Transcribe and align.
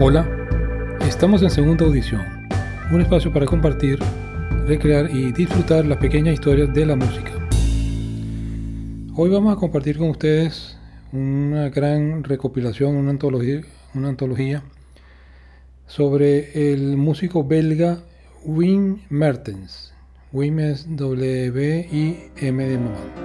Hola, 0.00 0.28
estamos 1.06 1.40
en 1.42 1.50
segunda 1.50 1.84
audición, 1.84 2.20
un 2.90 3.00
espacio 3.00 3.32
para 3.32 3.46
compartir, 3.46 4.00
recrear 4.66 5.08
y 5.08 5.30
disfrutar 5.30 5.86
las 5.86 5.98
pequeñas 5.98 6.34
historias 6.34 6.74
de 6.74 6.84
la 6.84 6.96
música. 6.96 7.30
Hoy 9.14 9.30
vamos 9.30 9.56
a 9.56 9.60
compartir 9.60 9.96
con 9.96 10.10
ustedes 10.10 10.76
una 11.12 11.68
gran 11.68 12.24
recopilación, 12.24 12.96
una 12.96 13.10
antología, 13.10 13.60
una 13.94 14.08
antología 14.08 14.64
sobre 15.86 16.72
el 16.72 16.96
músico 16.96 17.44
belga 17.44 18.00
Wim 18.44 18.98
Mertens. 19.10 19.94
Wim 20.32 20.58
es 20.58 20.86
W-I-M 20.96 22.66
de 22.66 22.78
mamá. 22.78 23.23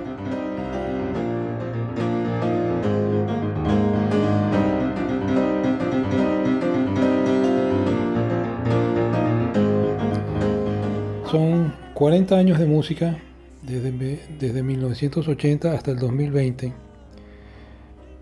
Son 11.32 11.76
40 11.94 12.36
años 12.36 12.58
de 12.58 12.66
música 12.66 13.20
desde, 13.62 14.20
desde 14.40 14.64
1980 14.64 15.74
hasta 15.74 15.92
el 15.92 16.00
2020, 16.00 16.74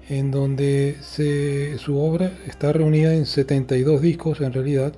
en 0.09 0.29
donde 0.29 0.97
su 1.01 1.99
obra 1.99 2.33
está 2.45 2.73
reunida 2.73 3.13
en 3.13 3.25
72 3.25 4.01
discos 4.01 4.41
en 4.41 4.51
realidad. 4.51 4.93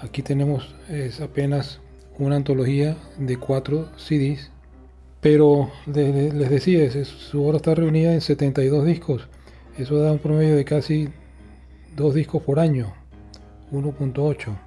Aquí 0.00 0.22
tenemos 0.22 0.74
es 0.88 1.20
apenas 1.20 1.78
una 2.18 2.34
antología 2.34 2.96
de 3.18 3.36
4 3.36 3.90
CDs, 3.96 4.50
pero 5.20 5.70
les, 5.86 6.50
decía, 6.50 6.90
su 7.04 7.44
obra 7.46 7.58
está 7.58 7.76
reunida 7.76 8.14
en 8.14 8.20
72 8.20 8.84
discos. 8.84 9.28
Eso 9.78 10.00
da 10.00 10.10
un 10.10 10.18
promedio 10.18 10.56
de 10.56 10.64
casi 10.64 11.08
2 11.94 12.14
discos 12.16 12.42
por 12.42 12.58
año, 12.58 12.94
1.8. 13.70 14.65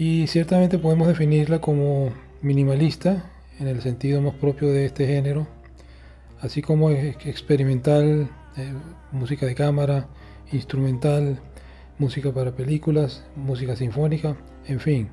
Y 0.00 0.28
ciertamente 0.28 0.78
podemos 0.78 1.08
definirla 1.08 1.60
como 1.60 2.08
minimalista 2.40 3.30
en 3.58 3.68
el 3.68 3.82
sentido 3.82 4.22
más 4.22 4.32
propio 4.32 4.68
de 4.72 4.86
este 4.86 5.06
género, 5.06 5.46
así 6.40 6.62
como 6.62 6.88
experimental, 6.90 8.30
eh, 8.56 8.72
música 9.12 9.44
de 9.44 9.54
cámara, 9.54 10.08
instrumental, 10.52 11.38
música 11.98 12.32
para 12.32 12.52
películas, 12.52 13.24
música 13.36 13.76
sinfónica, 13.76 14.38
en 14.66 14.80
fin, 14.80 15.10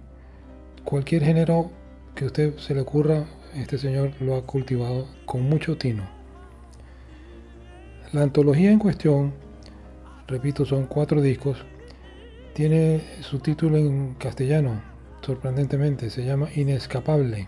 cualquier 0.86 1.22
género 1.26 1.70
que 2.16 2.24
a 2.24 2.28
usted 2.28 2.58
se 2.58 2.74
le 2.74 2.80
ocurra, 2.80 3.26
este 3.58 3.78
señor 3.78 4.14
lo 4.22 4.38
ha 4.38 4.46
cultivado 4.46 5.10
con 5.26 5.42
mucho 5.50 5.78
tino. 5.78 6.08
La 8.14 8.22
antología 8.22 8.72
en 8.72 8.80
cuestión, 8.80 9.34
repito, 10.30 10.66
son 10.66 10.86
cuatro 10.86 11.20
discos, 11.20 11.58
tiene 12.58 13.02
su 13.22 13.38
título 13.38 13.78
en 13.78 14.16
castellano, 14.16 14.82
sorprendentemente, 15.22 16.10
se 16.10 16.26
llama 16.26 16.50
Inescapable. 16.56 17.48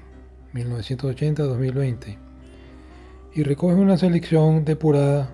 1980-2020 0.54 2.18
y 3.34 3.42
recoge 3.42 3.74
una 3.74 3.98
selección 3.98 4.66
depurada 4.66 5.32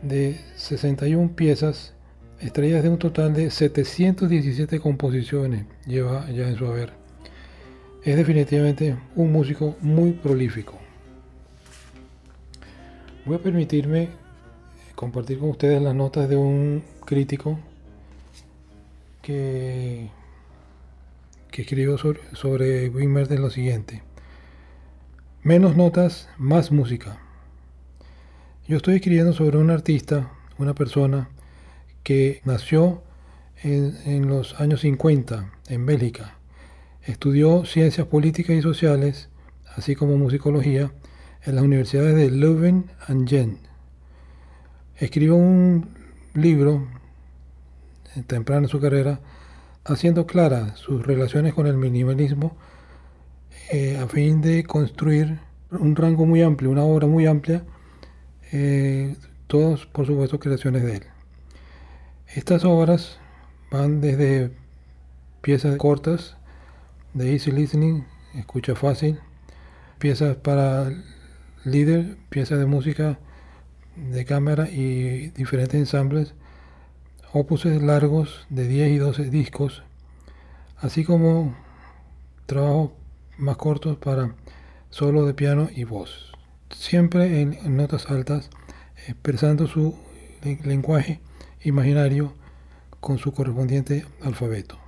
de 0.00 0.38
61 0.54 1.34
piezas 1.34 1.94
extraídas 2.40 2.84
de 2.84 2.90
un 2.90 2.98
total 2.98 3.34
de 3.34 3.50
717 3.50 4.78
composiciones 4.78 5.66
lleva 5.88 6.30
ya 6.30 6.48
en 6.48 6.56
su 6.56 6.64
haber. 6.64 6.92
Es 8.04 8.14
definitivamente 8.14 8.96
un 9.16 9.32
músico 9.32 9.74
muy 9.80 10.12
prolífico. 10.12 10.78
Voy 13.26 13.38
a 13.38 13.42
permitirme 13.42 14.10
compartir 14.94 15.40
con 15.40 15.50
ustedes 15.50 15.82
las 15.82 15.96
notas 15.96 16.28
de 16.28 16.36
un 16.36 16.84
crítico 17.04 17.58
que, 19.24 20.10
escribió 21.52 21.98
sobre, 21.98 22.20
sobre 22.32 22.88
Wimmer 22.88 23.30
lo 23.38 23.50
siguiente. 23.50 24.02
Menos 25.42 25.76
notas, 25.76 26.28
más 26.36 26.70
música. 26.70 27.18
Yo 28.68 28.76
estoy 28.76 28.96
escribiendo 28.96 29.32
sobre 29.32 29.58
un 29.58 29.70
artista, 29.70 30.30
una 30.58 30.74
persona 30.74 31.30
que 32.02 32.40
nació 32.44 33.02
en, 33.62 34.28
los 34.28 34.60
años 34.60 34.80
50 34.82 35.52
en 35.68 35.86
Bélgica. 35.86 36.38
Estudió 37.02 37.64
ciencias 37.64 38.06
políticas 38.06 38.56
y 38.56 38.62
sociales, 38.62 39.30
así 39.76 39.94
como 39.94 40.18
musicología, 40.18 40.92
en 41.42 41.56
las 41.56 41.64
universidades 41.64 42.16
de 42.16 42.30
Leuven 42.30 42.90
y 43.08 43.28
Gent. 43.28 43.58
Escribió 44.96 45.36
un 45.36 45.88
libro 46.34 46.86
temprano 48.26 48.62
en 48.66 48.68
su 48.68 48.80
carrera, 48.80 49.20
haciendo 49.84 50.26
claras 50.26 50.78
sus 50.78 51.04
relaciones 51.06 51.54
con 51.54 51.66
el 51.66 51.76
minimalismo 51.76 52.56
eh, 53.70 53.98
a 53.98 54.06
fin 54.08 54.40
de 54.40 54.64
construir 54.64 55.40
un 55.70 55.96
rango 55.96 56.26
muy 56.26 56.42
amplio, 56.42 56.70
una 56.70 56.84
obra 56.84 57.06
muy 57.06 57.26
amplia, 57.26 57.64
eh, 58.52 59.16
todos 59.46 59.86
por 59.86 60.06
supuesto 60.06 60.38
creaciones 60.38 60.82
de 60.84 60.96
él. 60.96 61.04
Estas 62.34 62.64
obras 62.64 63.18
van 63.70 64.00
desde 64.00 64.50
piezas 65.40 65.76
cortas 65.76 66.36
de 67.12 67.32
easy 67.32 67.50
listening, 67.50 68.04
escucha 68.34 68.74
fácil, 68.74 69.20
piezas 69.98 70.36
para 70.36 70.90
líder, 71.64 72.16
piezas 72.28 72.58
de 72.58 72.66
música 72.66 73.18
de 73.96 74.24
cámara 74.24 74.68
y 74.68 75.28
diferentes 75.30 75.78
ensambles, 75.78 76.34
opuses 77.34 77.82
largos 77.82 78.46
de 78.48 78.68
10 78.68 78.92
y 78.92 78.98
12 78.98 79.24
discos, 79.24 79.82
así 80.76 81.02
como 81.04 81.56
trabajo 82.46 82.96
más 83.38 83.56
cortos 83.56 83.96
para 83.96 84.36
solo 84.90 85.26
de 85.26 85.34
piano 85.34 85.68
y 85.74 85.82
voz. 85.82 86.32
Siempre 86.70 87.40
en 87.40 87.76
notas 87.76 88.08
altas, 88.08 88.50
expresando 89.08 89.66
su 89.66 89.98
lenguaje 90.62 91.20
imaginario 91.64 92.34
con 93.00 93.18
su 93.18 93.32
correspondiente 93.32 94.06
alfabeto. 94.22 94.78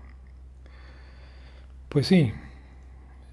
Pues 1.88 2.06
sí, 2.06 2.32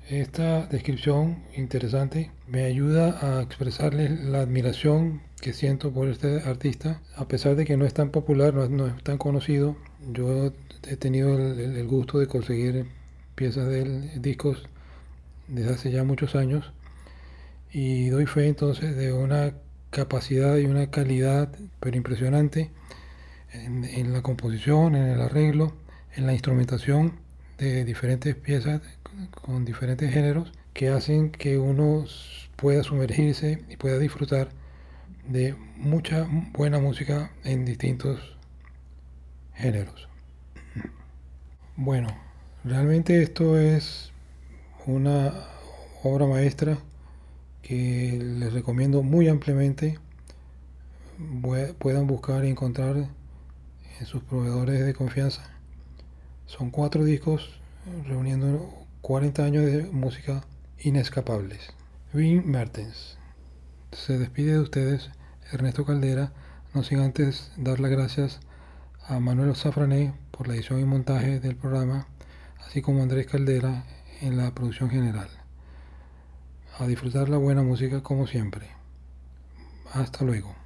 esta 0.10 0.66
descripción 0.66 1.44
interesante 1.56 2.32
me 2.48 2.64
ayuda 2.64 3.20
a 3.22 3.44
expresarles 3.44 4.20
la 4.22 4.40
admiración 4.40 5.22
que 5.44 5.52
siento 5.52 5.92
por 5.92 6.08
este 6.08 6.38
artista, 6.44 7.02
a 7.18 7.28
pesar 7.28 7.58
de 7.58 7.66
que 7.66 7.76
no 7.76 7.84
es 7.86 7.94
tan 7.94 8.12
popular, 8.12 8.54
no 8.54 8.88
es, 8.88 9.04
tan 9.04 9.18
conocido. 9.18 9.76
Yo 10.14 10.54
he 10.88 10.96
tenido 10.96 11.36
el, 11.38 11.60
el 11.60 11.86
gusto 11.86 12.18
de 12.18 12.28
conseguir 12.28 12.86
piezas 13.36 13.68
de 13.68 13.82
él, 13.82 14.22
discos 14.22 14.64
desde 15.50 15.74
hace 15.74 15.92
ya 15.92 16.06
muchos 16.06 16.36
años 16.36 16.72
y 17.74 18.08
doy 18.08 18.26
fe 18.26 18.48
entonces 18.48 18.96
de 18.96 19.12
una 19.12 19.56
capacidad 19.90 20.56
y 20.56 20.66
una 20.66 20.90
calidad 20.90 21.50
pero 21.82 21.98
impresionante 21.98 22.72
en, 23.52 24.14
la 24.14 24.22
composición, 24.22 24.96
en 24.96 25.08
el 25.08 25.20
arreglo, 25.20 25.74
en 26.16 26.26
la 26.26 26.32
instrumentación 26.32 27.20
de 27.58 27.84
diferentes 27.84 28.34
piezas 28.38 28.82
con 29.42 29.66
diferentes 29.66 30.10
géneros 30.14 30.54
que 30.74 30.88
hacen 30.88 31.32
que 31.32 31.58
uno 31.58 32.06
pueda 32.56 32.82
sumergirse 32.82 33.66
y 33.70 33.76
pueda 33.76 34.00
disfrutar 34.00 34.63
de 35.28 35.56
mucha 35.78 36.28
buena 36.54 36.80
música 36.80 37.32
en 37.44 37.66
distintos 37.66 38.38
géneros. 39.54 40.08
Bueno, 41.76 42.10
realmente 42.64 43.22
esto 43.22 43.58
es 43.58 44.12
una 44.86 45.34
obra 46.04 46.26
maestra 46.28 46.78
que 47.62 48.20
les 48.22 48.54
recomiendo 48.54 49.02
muy 49.04 49.28
ampliamente 49.28 49.98
puedan 51.80 52.08
buscar 52.08 52.46
y 52.46 52.50
encontrar 52.50 52.96
en 54.00 54.06
sus 54.06 54.24
proveedores 54.24 54.86
de 54.86 54.94
confianza. 54.94 55.44
Son 56.46 56.72
cuatro 56.72 57.04
discos 57.04 57.60
reuniendo 58.08 58.74
40 59.02 59.44
años 59.44 59.66
de 59.66 59.84
música 59.84 60.44
inescapables. 60.80 61.74
Wim 62.14 62.44
Mertens. 62.46 63.18
Se 63.96 64.18
despide 64.18 64.54
de 64.54 64.60
ustedes 64.60 65.12
Ernesto 65.52 65.86
Caldera, 65.86 66.34
no 66.74 66.84
sin 66.84 67.00
antes 67.00 67.52
dar 67.58 67.80
las 67.80 67.92
gracias 67.92 68.40
a 69.08 69.20
Manuel 69.20 69.56
Zafrané 69.56 70.14
por 70.32 70.48
la 70.48 70.56
edición 70.56 70.80
y 70.80 70.86
montaje 70.86 71.40
del 71.40 71.56
programa, 71.56 72.08
así 72.66 72.82
como 72.82 73.00
a 73.00 73.04
Andrés 73.04 73.28
Caldera 73.28 73.86
en 74.22 74.38
la 74.38 74.54
producción 74.54 74.90
general. 74.90 75.30
A 76.80 76.88
disfrutar 76.88 77.30
la 77.30 77.38
buena 77.38 77.62
música 77.62 78.02
como 78.02 78.26
siempre. 78.26 78.68
Hasta 79.94 80.26
luego. 80.26 80.63